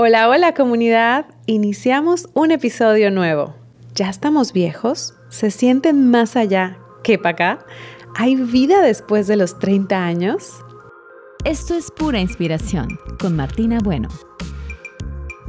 Hola, 0.00 0.28
hola 0.28 0.54
comunidad. 0.54 1.26
Iniciamos 1.46 2.28
un 2.32 2.52
episodio 2.52 3.10
nuevo. 3.10 3.56
¿Ya 3.96 4.08
estamos 4.08 4.52
viejos? 4.52 5.16
¿Se 5.28 5.50
sienten 5.50 6.08
más 6.08 6.36
allá 6.36 6.78
que 7.02 7.18
para 7.18 7.30
acá? 7.30 7.66
¿Hay 8.14 8.36
vida 8.36 8.80
después 8.80 9.26
de 9.26 9.34
los 9.34 9.58
30 9.58 10.04
años? 10.04 10.64
Esto 11.44 11.74
es 11.74 11.90
pura 11.90 12.20
inspiración 12.20 13.00
con 13.18 13.34
Martina 13.34 13.80
Bueno. 13.82 14.08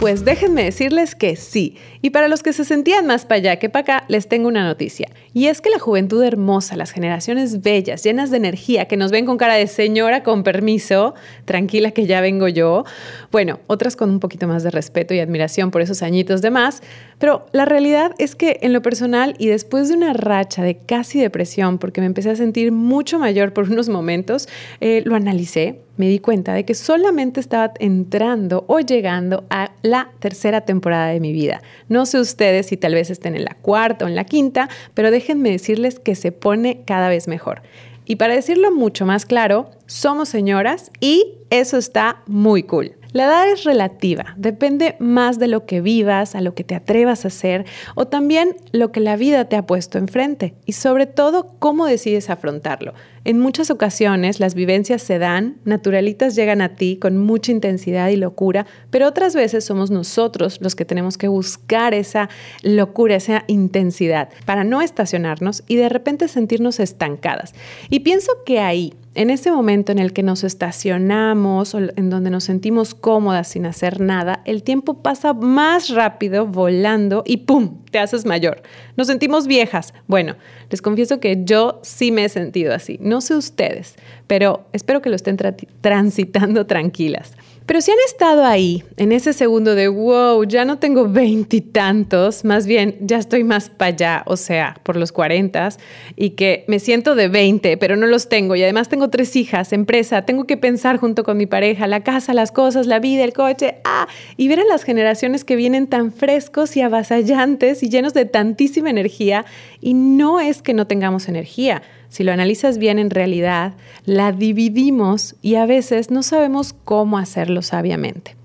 Pues 0.00 0.24
déjenme 0.24 0.64
decirles 0.64 1.14
que 1.14 1.36
sí. 1.36 1.76
Y 2.00 2.08
para 2.08 2.28
los 2.28 2.42
que 2.42 2.54
se 2.54 2.64
sentían 2.64 3.06
más 3.06 3.26
para 3.26 3.36
allá 3.36 3.56
que 3.58 3.68
para 3.68 3.82
acá, 3.82 4.04
les 4.08 4.28
tengo 4.28 4.48
una 4.48 4.64
noticia. 4.64 5.10
Y 5.34 5.48
es 5.48 5.60
que 5.60 5.68
la 5.68 5.78
juventud 5.78 6.22
hermosa, 6.22 6.74
las 6.74 6.90
generaciones 6.90 7.60
bellas, 7.60 8.02
llenas 8.02 8.30
de 8.30 8.38
energía, 8.38 8.86
que 8.86 8.96
nos 8.96 9.10
ven 9.10 9.26
con 9.26 9.36
cara 9.36 9.56
de 9.56 9.66
señora 9.66 10.22
con 10.22 10.42
permiso, 10.42 11.14
tranquila 11.44 11.90
que 11.90 12.06
ya 12.06 12.22
vengo 12.22 12.48
yo, 12.48 12.84
bueno, 13.30 13.60
otras 13.66 13.94
con 13.94 14.08
un 14.08 14.20
poquito 14.20 14.48
más 14.48 14.62
de 14.62 14.70
respeto 14.70 15.12
y 15.12 15.20
admiración 15.20 15.70
por 15.70 15.82
esos 15.82 16.02
añitos 16.02 16.40
de 16.40 16.50
más, 16.50 16.82
pero 17.18 17.44
la 17.52 17.66
realidad 17.66 18.12
es 18.16 18.34
que 18.34 18.58
en 18.62 18.72
lo 18.72 18.80
personal 18.80 19.34
y 19.36 19.48
después 19.48 19.90
de 19.90 19.96
una 19.96 20.14
racha 20.14 20.62
de 20.62 20.78
casi 20.78 21.20
depresión, 21.20 21.76
porque 21.76 22.00
me 22.00 22.06
empecé 22.06 22.30
a 22.30 22.36
sentir 22.36 22.72
mucho 22.72 23.18
mayor 23.18 23.52
por 23.52 23.70
unos 23.70 23.90
momentos, 23.90 24.48
eh, 24.80 25.02
lo 25.04 25.14
analicé 25.14 25.82
me 26.00 26.08
di 26.08 26.18
cuenta 26.18 26.54
de 26.54 26.64
que 26.64 26.74
solamente 26.74 27.40
estaba 27.40 27.74
entrando 27.78 28.64
o 28.68 28.80
llegando 28.80 29.44
a 29.50 29.70
la 29.82 30.08
tercera 30.18 30.62
temporada 30.62 31.08
de 31.08 31.20
mi 31.20 31.30
vida. 31.30 31.60
No 31.90 32.06
sé 32.06 32.18
ustedes 32.18 32.68
si 32.68 32.78
tal 32.78 32.94
vez 32.94 33.10
estén 33.10 33.36
en 33.36 33.44
la 33.44 33.54
cuarta 33.60 34.06
o 34.06 34.08
en 34.08 34.14
la 34.16 34.24
quinta, 34.24 34.70
pero 34.94 35.10
déjenme 35.10 35.50
decirles 35.50 35.98
que 35.98 36.14
se 36.14 36.32
pone 36.32 36.80
cada 36.86 37.10
vez 37.10 37.28
mejor. 37.28 37.60
Y 38.06 38.16
para 38.16 38.34
decirlo 38.34 38.72
mucho 38.72 39.04
más 39.04 39.26
claro, 39.26 39.70
somos 39.84 40.30
señoras 40.30 40.90
y 41.00 41.34
eso 41.50 41.76
está 41.76 42.22
muy 42.26 42.62
cool. 42.62 42.92
La 43.12 43.24
edad 43.24 43.50
es 43.50 43.64
relativa, 43.64 44.34
depende 44.36 44.94
más 45.00 45.40
de 45.40 45.48
lo 45.48 45.66
que 45.66 45.80
vivas, 45.80 46.36
a 46.36 46.40
lo 46.40 46.54
que 46.54 46.62
te 46.62 46.76
atrevas 46.76 47.24
a 47.24 47.28
hacer 47.28 47.66
o 47.96 48.06
también 48.06 48.56
lo 48.70 48.92
que 48.92 49.00
la 49.00 49.16
vida 49.16 49.46
te 49.46 49.56
ha 49.56 49.66
puesto 49.66 49.98
enfrente 49.98 50.54
y 50.64 50.72
sobre 50.72 51.06
todo 51.06 51.56
cómo 51.58 51.86
decides 51.86 52.30
afrontarlo. 52.30 52.94
En 53.24 53.38
muchas 53.38 53.70
ocasiones 53.70 54.38
las 54.38 54.54
vivencias 54.54 55.02
se 55.02 55.18
dan, 55.18 55.58
naturalitas 55.64 56.36
llegan 56.36 56.62
a 56.62 56.76
ti 56.76 56.98
con 57.00 57.16
mucha 57.16 57.50
intensidad 57.50 58.08
y 58.08 58.16
locura, 58.16 58.64
pero 58.90 59.08
otras 59.08 59.34
veces 59.34 59.64
somos 59.64 59.90
nosotros 59.90 60.58
los 60.60 60.76
que 60.76 60.84
tenemos 60.84 61.18
que 61.18 61.28
buscar 61.28 61.94
esa 61.94 62.28
locura, 62.62 63.16
esa 63.16 63.44
intensidad 63.48 64.28
para 64.46 64.62
no 64.62 64.82
estacionarnos 64.82 65.64
y 65.66 65.76
de 65.76 65.88
repente 65.88 66.28
sentirnos 66.28 66.78
estancadas. 66.78 67.54
Y 67.88 68.00
pienso 68.00 68.30
que 68.46 68.60
ahí 68.60 68.94
en 69.14 69.30
ese 69.30 69.50
momento 69.50 69.90
en 69.90 69.98
el 69.98 70.12
que 70.12 70.22
nos 70.22 70.44
estacionamos 70.44 71.74
o 71.74 71.78
en 71.78 72.10
donde 72.10 72.30
nos 72.30 72.44
sentimos 72.44 72.94
cómodas 72.94 73.48
sin 73.48 73.66
hacer 73.66 74.00
nada, 74.00 74.40
el 74.44 74.62
tiempo 74.62 75.02
pasa 75.02 75.32
más 75.32 75.88
rápido 75.88 76.46
volando 76.46 77.24
y 77.26 77.38
¡pum! 77.38 77.78
te 77.90 77.98
haces 77.98 78.24
mayor. 78.24 78.62
Nos 78.96 79.08
sentimos 79.08 79.48
viejas. 79.48 79.94
Bueno, 80.06 80.36
les 80.70 80.80
confieso 80.80 81.18
que 81.18 81.42
yo 81.44 81.80
sí 81.82 82.12
me 82.12 82.24
he 82.24 82.28
sentido 82.28 82.72
así. 82.72 82.98
No 83.00 83.20
sé 83.20 83.34
ustedes, 83.34 83.96
pero 84.28 84.66
espero 84.72 85.02
que 85.02 85.10
lo 85.10 85.16
estén 85.16 85.36
transitando 85.80 86.66
tranquilas. 86.66 87.34
Pero 87.70 87.82
si 87.82 87.92
han 87.92 87.98
estado 88.04 88.44
ahí, 88.44 88.82
en 88.96 89.12
ese 89.12 89.32
segundo 89.32 89.76
de, 89.76 89.86
wow, 89.86 90.42
ya 90.42 90.64
no 90.64 90.80
tengo 90.80 91.08
veintitantos, 91.08 92.44
más 92.44 92.66
bien 92.66 92.96
ya 93.00 93.18
estoy 93.18 93.44
más 93.44 93.70
para 93.70 93.92
allá, 93.92 94.22
o 94.26 94.36
sea, 94.36 94.80
por 94.82 94.96
los 94.96 95.12
cuarentas, 95.12 95.78
y 96.16 96.30
que 96.30 96.64
me 96.66 96.80
siento 96.80 97.14
de 97.14 97.28
veinte, 97.28 97.76
pero 97.76 97.94
no 97.94 98.08
los 98.08 98.28
tengo, 98.28 98.56
y 98.56 98.64
además 98.64 98.88
tengo 98.88 99.08
tres 99.08 99.36
hijas, 99.36 99.72
empresa, 99.72 100.22
tengo 100.22 100.48
que 100.48 100.56
pensar 100.56 100.96
junto 100.96 101.22
con 101.22 101.36
mi 101.36 101.46
pareja, 101.46 101.86
la 101.86 102.02
casa, 102.02 102.34
las 102.34 102.50
cosas, 102.50 102.88
la 102.88 102.98
vida, 102.98 103.22
el 103.22 103.32
coche, 103.32 103.76
ah, 103.84 104.08
y 104.36 104.48
ver 104.48 104.58
a 104.58 104.64
las 104.64 104.82
generaciones 104.82 105.44
que 105.44 105.54
vienen 105.54 105.86
tan 105.86 106.10
frescos 106.10 106.76
y 106.76 106.80
avasallantes 106.80 107.84
y 107.84 107.88
llenos 107.88 108.14
de 108.14 108.24
tantísima 108.24 108.90
energía, 108.90 109.44
y 109.80 109.94
no 109.94 110.40
es 110.40 110.60
que 110.60 110.74
no 110.74 110.88
tengamos 110.88 111.28
energía, 111.28 111.82
si 112.10 112.24
lo 112.24 112.32
analizas 112.32 112.76
bien 112.76 112.98
en 112.98 113.08
realidad, 113.08 113.74
la 114.04 114.32
dividimos 114.32 115.36
y 115.40 115.54
a 115.54 115.64
veces 115.64 116.10
no 116.10 116.22
sabemos 116.22 116.74
cómo 116.84 117.16
hacerlo 117.16 117.62
sabiamente. 117.62 118.36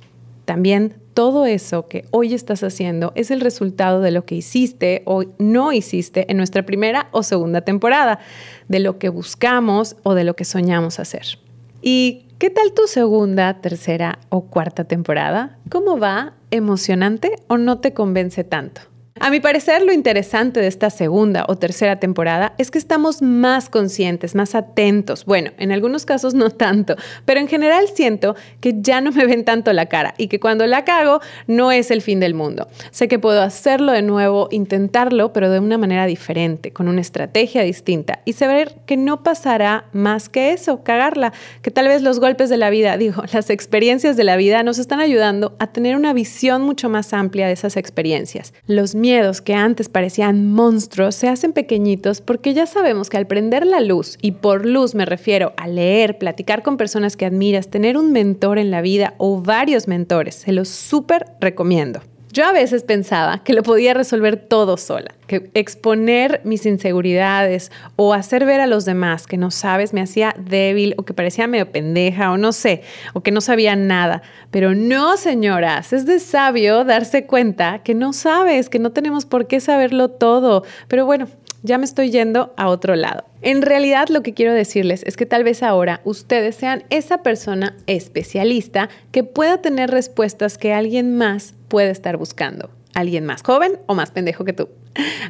También 0.46 0.94
todo 1.16 1.46
eso 1.48 1.88
que 1.88 2.06
hoy 2.12 2.34
estás 2.34 2.64
haciendo 2.64 3.12
es 3.16 3.32
el 3.32 3.42
resultado 3.42 4.02
de 4.02 4.12
lo 4.12 4.26
que 4.26 4.36
hiciste 4.36 5.02
o 5.06 5.24
no 5.40 5.74
hiciste 5.74 6.30
en 6.30 6.38
nuestra 6.38 6.64
primera 6.64 7.08
o 7.12 7.24
segunda 7.24 7.62
temporada, 7.62 8.20
de 8.68 8.80
lo 8.80 9.00
que 9.00 9.10
buscamos 9.10 9.96
o 10.04 10.14
de 10.14 10.26
lo 10.26 10.36
que 10.36 10.46
soñamos 10.46 11.00
hacer. 11.00 11.40
¿Y 11.82 12.26
qué 12.38 12.52
tal 12.52 12.74
tu 12.74 12.86
segunda, 12.86 13.62
tercera 13.62 14.20
o 14.30 14.42
cuarta 14.42 14.84
temporada? 14.84 15.58
¿Cómo 15.70 15.98
va? 15.98 16.34
¿Emocionante 16.52 17.36
o 17.48 17.58
no 17.58 17.80
te 17.80 17.94
convence 17.94 18.44
tanto? 18.44 18.82
A 19.18 19.30
mi 19.30 19.40
parecer, 19.40 19.82
lo 19.82 19.94
interesante 19.94 20.60
de 20.60 20.68
esta 20.68 20.90
segunda 20.90 21.46
o 21.48 21.56
tercera 21.56 22.02
temporada 22.02 22.54
es 22.58 22.70
que 22.70 22.78
estamos 22.78 23.22
más 23.22 23.70
conscientes, 23.70 24.36
más 24.36 24.56
atentos. 24.56 25.24
Bueno, 25.24 25.52
en 25.58 25.72
algunos 25.72 26.06
casos 26.06 26.34
no 26.34 26.50
tanto, 26.50 26.98
pero 27.24 27.40
en 27.40 27.48
general 27.48 27.86
siento 27.94 28.36
que 28.60 28.76
ya 28.82 29.00
no 29.00 29.14
me 29.14 29.26
ven 29.26 29.46
tanto 29.46 29.72
la 29.72 29.86
cara 29.86 30.16
y 30.18 30.28
que 30.28 30.42
cuando 30.42 30.68
la 30.68 30.84
cago 30.84 31.22
no 31.48 31.72
es 31.72 31.92
el 31.92 32.02
fin 32.02 32.20
del 32.20 32.34
mundo. 32.34 32.68
Sé 32.92 33.08
que 33.08 33.18
puedo 33.18 33.42
hacerlo 33.42 33.94
de 33.94 34.02
nuevo, 34.02 34.50
intentarlo, 34.52 35.32
pero 35.32 35.50
de 35.50 35.60
una 35.60 35.78
manera 35.78 36.08
diferente, 36.08 36.74
con 36.74 36.90
una 36.90 37.00
estrategia 37.00 37.62
distinta 37.62 38.20
y 38.26 38.34
saber 38.34 38.76
que 38.86 38.98
no 38.98 39.24
pasará 39.24 39.86
más 39.94 40.28
que 40.28 40.52
eso, 40.52 40.84
cagarla, 40.84 41.32
que 41.62 41.72
tal 41.72 41.88
vez 41.88 42.02
los 42.02 42.20
golpes 42.20 42.50
de 42.50 42.58
la 42.58 42.70
vida, 42.70 42.98
digo, 42.98 43.24
las 43.32 43.50
experiencias 43.50 44.18
de 44.18 44.26
la 44.26 44.36
vida 44.36 44.62
nos 44.64 44.78
están 44.78 45.00
ayudando 45.00 45.56
a 45.58 45.68
tener 45.68 45.96
una 45.96 46.12
visión 46.12 46.64
mucho 46.64 46.90
más 46.90 47.14
amplia 47.14 47.48
de 47.48 47.54
esas 47.54 47.78
experiencias. 47.78 48.54
Los 48.68 48.94
miedos 49.06 49.40
que 49.40 49.54
antes 49.54 49.88
parecían 49.88 50.52
monstruos 50.52 51.14
se 51.14 51.30
hacen 51.30 51.54
pequeñitos 51.54 52.22
porque 52.22 52.56
ya 52.56 52.66
sabemos 52.66 53.08
que 53.08 53.18
al 53.18 53.28
prender 53.28 53.64
la 53.64 53.80
luz, 53.80 54.18
y 54.20 54.32
por 54.32 54.66
luz 54.66 54.96
me 54.96 55.06
refiero 55.06 55.54
a 55.58 55.68
leer, 55.68 56.18
platicar 56.18 56.64
con 56.64 56.76
personas 56.76 57.16
que 57.16 57.28
admiras, 57.28 57.70
tener 57.70 57.98
un 57.98 58.12
mentor 58.12 58.58
en 58.58 58.72
la 58.72 58.82
vida 58.82 59.14
o 59.20 59.40
varios 59.40 59.88
mentores, 59.88 60.34
se 60.34 60.54
los 60.54 60.70
súper 60.70 61.28
recomiendo. 61.40 62.02
Yo 62.36 62.46
a 62.46 62.52
veces 62.52 62.84
pensaba 62.84 63.42
que 63.46 63.54
lo 63.54 63.64
podía 63.64 63.94
resolver 63.94 64.36
todo 64.36 64.76
sola, 64.76 65.16
que 65.26 65.50
exponer 65.54 66.42
mis 66.44 66.66
inseguridades 66.66 67.72
o 67.96 68.14
hacer 68.14 68.46
ver 68.46 68.60
a 68.60 68.68
los 68.68 68.84
demás 68.84 69.26
que 69.26 69.38
no 69.38 69.52
sabes 69.52 69.94
me 69.94 70.02
hacía 70.02 70.36
débil 70.38 70.96
o 70.98 71.04
que 71.04 71.14
parecía 71.14 71.48
medio 71.48 71.72
pendeja 71.72 72.34
o 72.34 72.38
no 72.38 72.52
sé, 72.52 72.82
o 73.14 73.22
que 73.22 73.32
no 73.32 73.40
sabía 73.40 73.78
nada. 73.78 74.22
Pero 74.52 74.76
no, 74.76 75.16
señoras, 75.16 75.94
es 75.94 76.06
de 76.06 76.20
sabio 76.20 76.84
darse 76.84 77.26
cuenta 77.26 77.80
que 77.84 77.96
no 77.96 78.12
sabes, 78.12 78.68
que 78.68 78.80
no 78.80 78.92
tenemos 78.92 79.26
por 79.26 79.48
qué 79.48 79.62
saberlo 79.62 80.10
todo. 80.10 80.66
Pero 80.90 81.06
bueno, 81.06 81.30
ya 81.64 81.78
me 81.78 81.86
estoy 81.86 82.12
yendo 82.12 82.54
a 82.58 82.68
otro 82.68 82.98
lado. 82.98 83.24
En 83.42 83.62
realidad 83.62 84.10
lo 84.10 84.24
que 84.24 84.34
quiero 84.34 84.54
decirles 84.54 85.04
es 85.06 85.16
que 85.16 85.26
tal 85.26 85.46
vez 85.46 85.64
ahora 85.64 86.02
ustedes 86.04 86.56
sean 86.56 86.84
esa 86.90 87.24
persona 87.24 87.78
especialista 87.88 88.90
que 89.14 89.24
pueda 89.24 89.62
tener 89.62 89.90
respuestas 89.90 90.58
que 90.58 90.74
alguien 90.74 91.18
más 91.18 91.54
puede 91.76 91.90
estar 91.90 92.16
buscando. 92.16 92.70
Alguien 92.94 93.26
más 93.26 93.44
joven 93.44 93.80
o 93.86 93.96
más 93.96 94.10
pendejo 94.10 94.46
que 94.46 94.54
tú. 94.54 94.70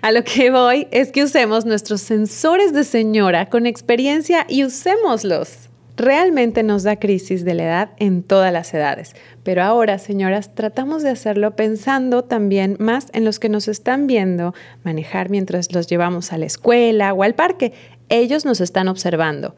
A 0.04 0.12
lo 0.12 0.24
que 0.24 0.52
voy 0.52 0.88
es 0.92 1.12
que 1.12 1.24
usemos 1.24 1.66
nuestros 1.66 2.02
sensores 2.02 2.72
de 2.72 2.84
señora 2.84 3.48
con 3.50 3.66
experiencia 3.66 4.46
y 4.48 4.64
usémoslos. 4.64 5.70
Realmente 5.98 6.62
nos 6.62 6.84
da 6.84 6.98
crisis 6.98 7.46
de 7.46 7.56
la 7.56 7.64
edad 7.64 7.90
en 7.98 8.22
todas 8.22 8.54
las 8.54 8.72
edades, 8.76 9.16
pero 9.42 9.64
ahora, 9.64 9.98
señoras, 9.98 10.54
tratamos 10.54 11.02
de 11.02 11.10
hacerlo 11.10 11.56
pensando 11.56 12.24
también 12.24 12.76
más 12.80 13.08
en 13.14 13.26
los 13.26 13.40
que 13.40 13.50
nos 13.50 13.68
están 13.68 14.06
viendo 14.06 14.54
manejar 14.84 15.32
mientras 15.32 15.74
los 15.74 15.88
llevamos 15.88 16.32
a 16.32 16.38
la 16.38 16.46
escuela 16.46 17.12
o 17.12 17.24
al 17.24 17.34
parque. 17.34 17.74
Ellos 18.10 18.46
nos 18.46 18.62
están 18.62 18.88
observando. 18.88 19.56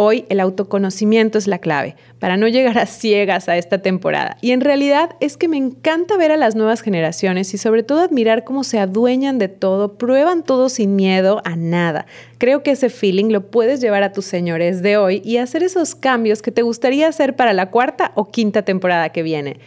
Hoy 0.00 0.26
el 0.28 0.38
autoconocimiento 0.38 1.38
es 1.38 1.48
la 1.48 1.58
clave 1.58 1.96
para 2.20 2.36
no 2.36 2.46
llegar 2.46 2.78
a 2.78 2.86
ciegas 2.86 3.48
a 3.48 3.56
esta 3.56 3.78
temporada. 3.78 4.36
Y 4.40 4.52
en 4.52 4.60
realidad 4.60 5.16
es 5.18 5.36
que 5.36 5.48
me 5.48 5.56
encanta 5.56 6.16
ver 6.16 6.30
a 6.30 6.36
las 6.36 6.54
nuevas 6.54 6.82
generaciones 6.82 7.52
y 7.52 7.58
sobre 7.58 7.82
todo 7.82 8.02
admirar 8.02 8.44
cómo 8.44 8.62
se 8.62 8.78
adueñan 8.78 9.40
de 9.40 9.48
todo, 9.48 9.98
prueban 9.98 10.44
todo 10.44 10.68
sin 10.68 10.94
miedo 10.94 11.42
a 11.44 11.56
nada. 11.56 12.06
Creo 12.38 12.62
que 12.62 12.70
ese 12.70 12.90
feeling 12.90 13.32
lo 13.32 13.50
puedes 13.50 13.80
llevar 13.80 14.04
a 14.04 14.12
tus 14.12 14.26
señores 14.26 14.82
de 14.82 14.96
hoy 14.96 15.20
y 15.24 15.38
hacer 15.38 15.64
esos 15.64 15.96
cambios 15.96 16.42
que 16.42 16.52
te 16.52 16.62
gustaría 16.62 17.08
hacer 17.08 17.34
para 17.34 17.52
la 17.52 17.70
cuarta 17.70 18.12
o 18.14 18.30
quinta 18.30 18.62
temporada 18.62 19.08
que 19.08 19.24
viene. 19.24 19.58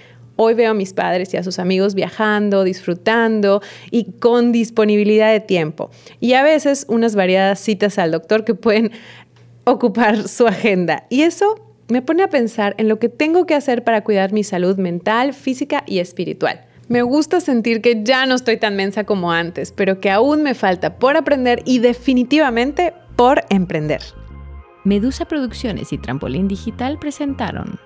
Hoy 0.43 0.55
veo 0.55 0.71
a 0.71 0.73
mis 0.73 0.93
padres 0.93 1.31
y 1.35 1.37
a 1.37 1.43
sus 1.43 1.59
amigos 1.59 1.93
viajando, 1.93 2.63
disfrutando 2.63 3.61
y 3.91 4.13
con 4.13 4.51
disponibilidad 4.51 5.31
de 5.31 5.39
tiempo. 5.39 5.91
Y 6.19 6.33
a 6.33 6.41
veces 6.41 6.87
unas 6.89 7.13
variadas 7.13 7.59
citas 7.59 7.99
al 7.99 8.09
doctor 8.09 8.43
que 8.43 8.55
pueden 8.55 8.89
ocupar 9.65 10.27
su 10.27 10.47
agenda. 10.47 11.05
Y 11.11 11.21
eso 11.21 11.63
me 11.89 12.01
pone 12.01 12.23
a 12.23 12.29
pensar 12.31 12.73
en 12.79 12.87
lo 12.87 12.97
que 12.97 13.07
tengo 13.07 13.45
que 13.45 13.53
hacer 13.53 13.83
para 13.83 14.03
cuidar 14.03 14.33
mi 14.33 14.43
salud 14.43 14.77
mental, 14.77 15.35
física 15.35 15.83
y 15.85 15.99
espiritual. 15.99 16.65
Me 16.87 17.03
gusta 17.03 17.39
sentir 17.39 17.83
que 17.83 18.01
ya 18.03 18.25
no 18.25 18.33
estoy 18.33 18.57
tan 18.57 18.75
mensa 18.75 19.03
como 19.03 19.31
antes, 19.31 19.71
pero 19.71 19.99
que 19.99 20.09
aún 20.09 20.41
me 20.41 20.55
falta 20.55 20.97
por 20.97 21.17
aprender 21.17 21.61
y 21.65 21.77
definitivamente 21.77 22.95
por 23.15 23.43
emprender. 23.51 24.01
Medusa 24.85 25.25
Producciones 25.25 25.93
y 25.93 25.99
Trampolín 25.99 26.47
Digital 26.47 26.97
presentaron 26.97 27.79